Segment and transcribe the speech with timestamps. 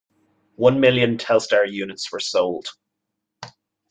[0.55, 2.65] One million Telstar units were sold.